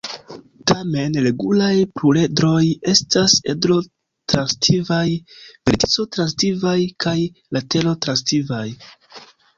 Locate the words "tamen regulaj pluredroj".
0.69-2.63